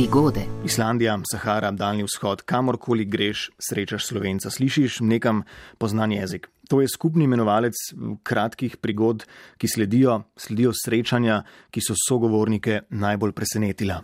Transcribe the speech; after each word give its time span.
Prigode. 0.00 0.40
Islandija, 0.64 1.14
Sahara, 1.30 1.70
Daljni 1.70 2.06
vzhod, 2.06 2.40
kamorkoli 2.48 3.04
greš, 3.04 3.50
srečaš 3.60 4.06
slovenca, 4.08 4.48
slišiš 4.50 5.00
nekam 5.04 5.42
poznan 5.78 6.12
jezik. 6.12 6.46
To 6.70 6.80
je 6.80 6.88
skupni 6.88 7.26
imenovalec 7.28 7.76
kratkih 8.24 8.78
prigod, 8.80 9.26
ki 9.60 9.68
sledijo, 9.68 10.14
sledijo 10.40 10.72
srečanja, 10.72 11.42
ki 11.68 11.84
so 11.84 11.98
sogovornike 12.08 12.78
najbolj 12.88 13.34
presenetila. 13.36 13.98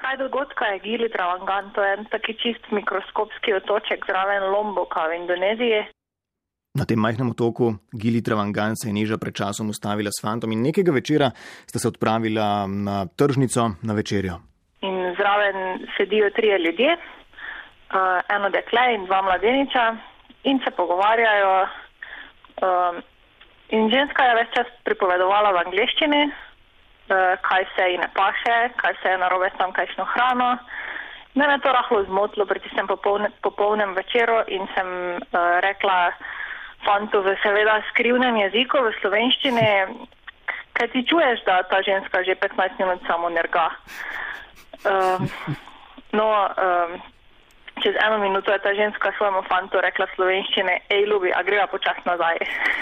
Kaj 0.00 0.18
dogodka 0.24 0.72
je 0.72 0.82
Gili 0.88 1.08
Travangan, 1.14 1.70
to 1.74 1.86
je 1.86 1.94
en 1.98 2.10
taki 2.10 2.34
čist 2.42 2.66
mikroskopski 2.74 3.54
otoček 3.60 4.02
zraven 4.10 4.50
Lomboka 4.50 5.06
v 5.06 5.20
Indoneziji. 5.22 5.86
Na 6.74 6.84
tem 6.84 7.00
majhnem 7.00 7.30
otoku 7.32 7.80
Gili 7.96 8.20
Travangan 8.20 8.76
se 8.76 8.88
je 8.88 8.92
Neža 8.92 9.16
pred 9.16 9.32
časom 9.32 9.72
ustavila 9.72 10.12
s 10.12 10.20
fantom 10.20 10.52
in 10.52 10.60
nekega 10.62 10.92
večera 10.92 11.30
sta 11.64 11.78
se 11.78 11.88
odpravila 11.88 12.66
na 12.68 13.06
tržnico 13.08 13.80
na 13.82 13.94
večerjo. 13.94 14.36
In 14.84 15.14
zraven 15.16 15.86
sedijo 15.96 16.30
trije 16.30 16.58
ljudje, 16.58 16.92
uh, 16.94 18.20
eno 18.28 18.50
dekle 18.50 18.94
in 18.94 19.06
dva 19.06 19.22
mladeniča 19.22 19.96
in 20.44 20.60
se 20.64 20.70
pogovarjajo. 20.70 21.68
Um, 22.62 23.02
in 23.68 23.90
ženska 23.90 24.22
je 24.24 24.34
več 24.34 24.48
čas 24.56 24.68
pripovedovala 24.84 25.52
v 25.52 25.62
angleščini, 25.64 26.22
uh, 26.28 26.34
kaj 27.48 27.64
se 27.74 27.90
ji 27.90 27.98
ne 27.98 28.10
paše, 28.14 28.58
kaj 28.76 28.94
se 29.02 29.08
je 29.08 29.18
narobe 29.18 29.50
s 29.50 29.58
tamkajšnjo 29.58 30.04
hrano. 30.14 30.58
Mene 31.34 31.52
je 31.58 31.64
to 31.64 31.72
rahlo 31.72 32.04
zmotilo 32.04 32.46
pri 32.46 32.60
tistem 32.60 32.86
popolne, 32.86 33.30
popolnem 33.42 33.94
večeru 33.94 34.42
in 34.48 34.66
sem 34.74 34.88
rekla 35.62 36.12
fantu 36.84 37.22
v 37.22 37.34
seveda 37.42 37.80
skrivnem 37.90 38.36
jeziku, 38.44 38.82
v 38.82 38.94
slovenščini, 39.00 39.68
kaj 40.78 40.88
ti 40.94 41.04
čuješ, 41.10 41.44
da 41.46 41.62
ta 41.66 41.82
ženska 41.82 42.22
že 42.22 42.38
15 42.38 42.78
minut 42.78 43.02
samo 43.06 43.28
nerga. 43.28 43.68
Um, 44.86 45.26
no, 46.12 46.26
um, 46.54 46.90
čez 47.82 47.94
eno 48.06 48.18
minuto 48.18 48.52
je 48.52 48.58
ta 48.58 48.74
ženska 48.74 49.12
svojemu 49.16 49.42
fantu 49.50 49.76
rekla 49.80 50.06
slovenščine, 50.14 50.74
hej, 50.90 51.02
ljubi, 51.10 51.30
a 51.34 51.42
greva 51.42 51.66
počas 51.66 51.98
nazaj. 52.06 52.36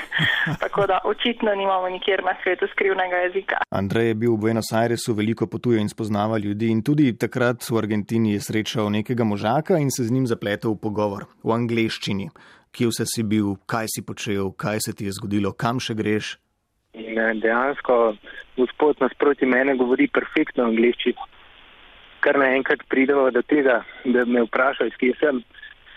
Tako 0.63 0.87
da 0.87 1.01
očitno 1.05 1.55
nimamo 1.55 1.89
nikjer 1.89 2.25
na 2.25 2.35
svetu 2.43 2.67
skrivnega 2.73 3.17
jezika. 3.17 3.57
Andrej 3.71 4.09
je 4.09 4.15
bil 4.15 4.33
v 4.37 4.41
Buenos 4.41 4.73
Airesu, 4.73 5.15
veliko 5.15 5.47
potuje 5.47 5.81
in 5.81 5.89
spoznava 5.89 6.39
ljudi 6.39 6.71
in 6.73 6.83
tudi 6.83 7.13
takrat 7.19 7.65
v 7.71 7.79
Argentini 7.79 8.37
je 8.37 8.41
srečal 8.41 8.91
nekega 8.91 9.25
možaka 9.25 9.79
in 9.79 9.91
se 9.91 10.05
z 10.05 10.13
njim 10.13 10.27
zapletel 10.27 10.77
v 10.77 10.81
pogovor 10.81 11.29
v 11.45 11.53
angleščini. 11.53 12.29
Kje 12.77 12.91
vse 12.91 13.05
si 13.09 13.23
bil, 13.25 13.55
kaj 13.65 13.87
si 13.89 14.03
počel, 14.05 14.51
kaj 14.53 14.83
se 14.85 14.93
ti 14.93 15.07
je 15.09 15.15
zgodilo, 15.17 15.55
kam 15.57 15.79
še 15.81 15.95
greš? 15.97 16.35
In 16.93 17.17
dejansko 17.41 17.95
gospod 18.59 19.01
nasproti 19.01 19.49
mene 19.49 19.73
govori 19.81 20.11
perfektno 20.13 20.67
angliščino. 20.69 21.25
Kar 22.21 22.37
naenkrat 22.37 22.85
pridemo 22.93 23.31
do 23.33 23.41
tega, 23.49 23.79
da 24.05 24.27
me 24.29 24.45
vprašajo, 24.45 24.93
iz 24.93 25.01
kje 25.01 25.17
sem, 25.23 25.41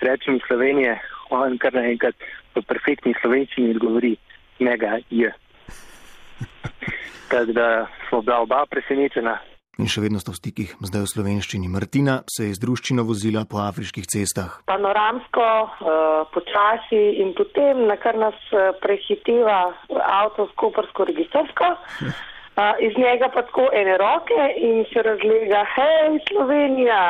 rečem 0.07 0.39
iz 0.39 0.47
Slovenije, 0.47 0.95
on 1.35 1.59
kar 1.59 1.75
naenkrat 1.75 2.15
v 2.55 2.63
perfektni 2.71 3.11
slovenščini 3.19 3.75
odgovori, 3.75 4.15
mega 4.63 5.01
je. 5.11 5.35
Tako 7.29 7.57
da 7.59 7.69
smo 8.07 8.21
bila 8.23 8.39
oba 8.47 8.63
presenečena. 8.71 9.35
In 9.79 9.87
še 9.87 10.01
vedno 10.03 10.19
sta 10.19 10.33
v 10.33 10.39
stikih, 10.41 10.71
zdaj 10.83 11.05
v 11.05 11.09
slovenščini. 11.13 11.69
Martina 11.71 12.17
se 12.27 12.49
je 12.49 12.55
z 12.57 12.59
druščino 12.59 13.05
vozila 13.07 13.45
po 13.47 13.61
afriških 13.63 14.03
cestah. 14.11 14.57
Panoramsko, 14.67 15.45
uh, 15.63 16.27
počasi 16.35 16.99
in 17.23 17.31
potem, 17.37 17.85
na 17.87 17.95
kar 17.95 18.19
nas 18.19 18.35
uh, 18.51 18.73
prehiteva 18.83 19.71
avto 20.03 20.49
s 20.49 20.57
kopersko 20.59 21.07
registrsko. 21.07 21.71
Uh, 22.03 22.75
iz 22.87 22.99
njega 22.99 23.31
pa 23.31 23.45
tako 23.47 23.69
ene 23.71 23.95
roke 24.03 24.51
in 24.59 24.83
se 24.91 24.99
razlega, 24.99 25.63
hej, 25.77 26.19
Slovenija. 26.27 27.03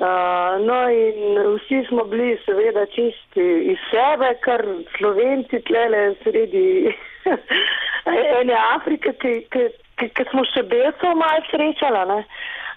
Uh, 0.00 0.56
no 0.64 0.80
in 0.88 1.36
vsi 1.58 1.84
smo 1.92 2.08
bili 2.08 2.38
seveda 2.46 2.88
čisti 2.96 3.44
iz 3.68 3.84
sebe, 3.92 4.32
kar 4.40 4.64
Slovenci 4.96 5.60
tlele 5.68 6.14
sredi 6.24 6.88
ene 8.06 8.56
Afrike, 8.74 9.12
ki, 9.20 9.34
ki, 9.52 9.68
ki, 9.98 10.08
ki 10.16 10.24
smo 10.30 10.44
še 10.52 10.64
belcev 10.70 11.14
malo 11.18 11.44
srečali. 11.50 12.22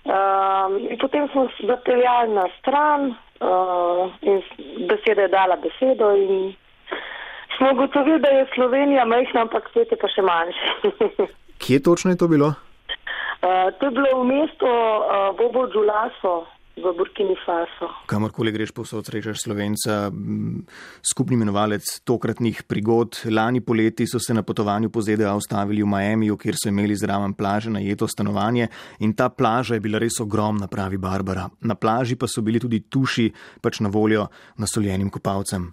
Uh, 0.05 0.75
in 0.85 0.99
potem 1.01 1.25
smo 1.33 1.47
zapeljali 1.65 2.35
na 2.35 2.45
stran 2.59 3.15
uh, 3.41 4.11
in 4.21 4.43
beseda 4.85 5.25
je 5.25 5.31
dala 5.33 5.57
besedo 5.57 6.11
in 6.13 6.53
smo 7.57 7.71
ugotovili, 7.71 8.19
da 8.21 8.29
je 8.29 8.45
Slovenija 8.53 9.05
majhna, 9.05 9.47
ampak 9.47 9.69
svet 9.73 9.91
je 9.91 9.97
pa 9.97 10.07
še 10.13 10.21
manjši. 10.21 10.69
Kje 11.61 11.81
točno 11.83 12.11
je 12.11 12.17
to 12.21 12.27
bilo? 12.27 12.53
Uh, 13.41 13.73
to 13.79 13.89
je 13.89 13.95
bilo 13.97 14.21
v 14.21 14.27
mestu 14.29 14.69
uh, 14.69 15.33
Bobo 15.37 15.65
Džulaso 15.73 16.45
v 16.75 16.91
Burkini 16.97 17.35
Faso. 17.45 17.87
Kamorkoli 18.05 18.51
greš, 18.51 18.73
posod 18.75 19.07
srečaš 19.07 19.43
slovenca, 19.43 20.11
skupni 20.99 21.39
imenovalec 21.39 21.83
tokratnih 22.03 22.63
prigod. 22.67 23.21
Lani 23.31 23.61
poleti 23.61 24.07
so 24.07 24.19
se 24.19 24.33
na 24.33 24.43
potovanju 24.43 24.89
po 24.89 25.01
ZDA 25.01 25.35
ustavili 25.35 25.83
v 25.83 25.87
Miamiju, 25.87 26.37
kjer 26.37 26.55
so 26.59 26.69
imeli 26.69 26.95
zraven 26.95 27.33
plaže 27.33 27.71
najeto 27.71 28.07
stanovanje 28.07 28.67
in 28.99 29.13
ta 29.13 29.29
plaža 29.29 29.75
je 29.75 29.85
bila 29.85 29.99
res 29.99 30.19
ogromna, 30.19 30.67
pravi 30.67 30.97
Barbara. 30.97 31.49
Na 31.61 31.75
plaži 31.75 32.15
pa 32.15 32.27
so 32.27 32.41
bili 32.41 32.59
tudi 32.59 32.83
tuši, 32.89 33.31
pač 33.61 33.79
na 33.79 33.89
voljo 33.89 34.27
nasoljenim 34.57 35.09
kopalcem. 35.09 35.71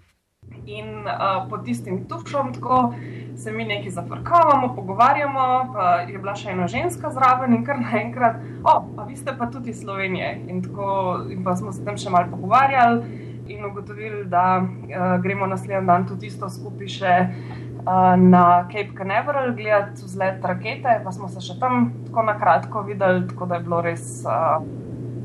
In 0.65 1.07
uh, 1.07 1.43
pod 1.49 1.63
tistim 1.65 2.03
tušom, 2.07 2.53
tako 2.53 2.93
se 3.37 3.51
mi 3.51 3.65
nekaj 3.65 3.91
zafrkavamo, 3.91 4.75
pogovarjamo, 4.75 5.73
pa 5.73 5.89
je 5.95 6.17
bila 6.17 6.35
še 6.35 6.51
ena 6.53 6.67
ženska 6.67 7.11
zraven 7.13 7.55
in 7.55 7.65
kar 7.65 7.79
naenkrat, 7.81 8.39
o, 8.63 8.75
pa 8.95 9.05
vi 9.07 9.15
ste 9.17 9.35
pa 9.37 9.49
tudi 9.51 9.73
Slovenije. 9.73 10.31
In, 10.47 10.61
tako, 10.63 10.87
in 11.31 11.43
pa 11.43 11.55
smo 11.55 11.73
se 11.73 11.85
tam 11.85 11.97
še 11.97 12.13
malo 12.13 12.31
pogovarjali 12.31 13.19
in 13.47 13.65
ugotovili, 13.65 14.23
da 14.31 14.61
uh, 14.63 15.21
gremo 15.23 15.47
naslednji 15.47 15.87
dan 15.87 16.07
tudi 16.07 16.29
isto 16.29 16.49
skupaj 16.49 16.87
še 16.87 17.15
uh, 17.27 18.13
na 18.19 18.43
Cape 18.71 18.95
Canaveral 18.97 19.51
gledati 19.57 20.05
vzlet 20.05 20.45
rakete, 20.45 21.01
pa 21.03 21.11
smo 21.11 21.27
se 21.27 21.43
še 21.43 21.57
tam 21.59 21.89
tako 22.07 22.23
na 22.29 22.37
kratko 22.39 22.85
videli, 22.87 23.27
tako 23.33 23.49
da 23.49 23.59
je 23.59 23.67
bilo 23.67 23.81
res, 23.83 24.07
uh, 24.23 24.63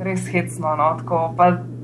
res 0.03 0.27
hecno. 0.33 0.75
No, 0.81 0.91
tako, 1.03 1.23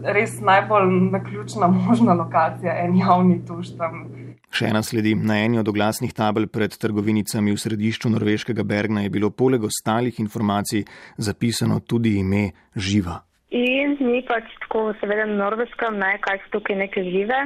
res 0.04 0.40
najbolj 0.40 0.90
naključna 1.14 1.70
možna 1.86 2.18
lokacija, 2.18 2.74
en 2.84 2.98
javni 2.98 3.40
tuš 3.46 3.76
tam. 3.78 4.06
Še 4.54 4.68
ena 4.70 4.84
sledi. 4.86 5.16
Na 5.18 5.40
eni 5.42 5.58
od 5.58 5.66
oglasnih 5.66 6.12
tabel 6.14 6.44
pred 6.46 6.70
trgovinicami 6.78 7.50
v 7.50 7.58
središču 7.58 8.06
norveškega 8.12 8.62
Bergna 8.62 9.02
je 9.02 9.10
bilo 9.10 9.32
poleg 9.34 9.64
ostalih 9.66 10.20
informacij 10.22 10.84
zapisano 11.18 11.80
tudi 11.82 12.12
ime 12.20 12.52
živa. 12.78 13.16
In 13.50 13.96
mi 13.98 14.20
pač 14.22 14.46
tako, 14.62 14.92
seveda, 15.00 15.24
na 15.26 15.40
norveškem, 15.40 15.98
ne, 15.98 16.12
kaj 16.22 16.38
so 16.44 16.52
tukaj 16.54 16.78
neke 16.84 17.02
žive. 17.02 17.40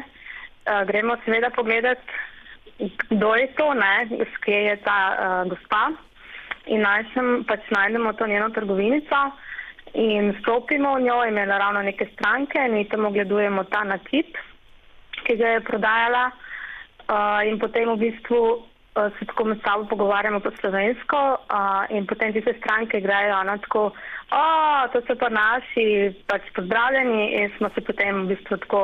Uh, 0.69 0.83
gremo 0.91 1.17
seveda 1.25 1.49
pogledati, 1.57 2.05
kdo 3.09 3.31
je 3.41 3.47
to, 3.57 3.69
ne, 3.79 3.95
skje 4.35 4.59
je 4.67 4.75
ta 4.85 4.99
uh, 5.09 5.39
gospa. 5.49 5.87
In 6.69 6.85
najdemo 6.85 7.39
pač 7.49 7.71
najdemo 7.73 8.13
to 8.21 8.29
njeno 8.29 8.51
trgovinico. 8.53 9.23
In 9.97 10.35
stopimo 10.43 10.93
v 10.99 11.07
njo, 11.07 11.23
imela 11.25 11.57
ravno 11.57 11.81
neke 11.89 12.11
stranke, 12.13 12.61
in 12.69 12.77
mi 12.77 12.85
tam 12.85 13.09
ogledujemo 13.09 13.65
ta 13.73 13.81
nakit, 13.89 14.37
ki 15.25 15.39
ga 15.41 15.57
je 15.57 15.65
prodajala. 15.65 16.27
In 17.49 17.57
potem 17.59 17.89
v 17.89 17.97
bistvu 17.97 18.41
uh, 18.53 19.09
se 19.19 19.25
tako 19.25 19.45
med 19.49 19.63
sabo 19.65 19.87
pogovarjamo 19.89 20.41
po 20.45 20.51
slovensko, 20.61 21.41
uh, 21.41 21.89
in 21.89 22.07
potem 22.07 22.33
tiste 22.33 22.53
stranke 22.59 23.01
grejo 23.01 23.39
na 23.49 23.57
tako, 23.65 23.93
o, 24.29 24.43
to 24.93 25.01
so 25.07 25.17
pa 25.17 25.31
naši, 25.33 26.13
pač 26.29 26.51
pozdravljeni, 26.53 27.33
in 27.41 27.49
smo 27.57 27.71
se 27.73 27.81
potem 27.81 28.27
v 28.27 28.35
bistvu 28.35 28.61
tako 28.67 28.83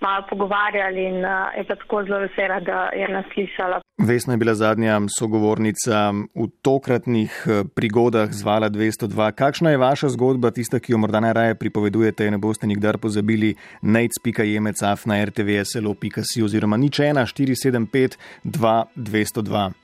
malo 0.00 0.26
pogovarjali 0.30 1.04
in 1.04 1.24
uh, 1.24 1.30
je 1.56 1.64
pa 1.68 1.74
tako 1.74 2.04
zelo 2.04 2.18
vesela, 2.18 2.60
da 2.60 2.88
je 2.94 3.08
nas 3.08 3.24
slišala. 3.34 3.80
Vesna 3.98 4.32
je 4.32 4.38
bila 4.38 4.54
zadnja 4.54 5.00
sogovornica 5.18 6.12
v 6.34 6.46
tokratnih 6.62 7.46
prigodah 7.74 8.32
zvala 8.32 8.70
202. 8.70 9.32
Kakšna 9.32 9.70
je 9.70 9.76
vaša 9.76 10.08
zgodba, 10.08 10.50
tista, 10.50 10.80
ki 10.80 10.92
jo 10.92 10.98
morda 10.98 11.20
najraje 11.20 11.54
pripovedujete, 11.54 12.30
ne 12.30 12.38
boste 12.38 12.66
nikdar 12.66 12.98
pozabili, 12.98 13.54
nejc.jemecaf 13.82 15.06
na 15.06 15.20
rtvslo.si 15.24 16.42
oziroma 16.42 16.76
nič 16.76 17.00
1 17.00 17.20
475 17.28 18.16
202. 18.44 19.70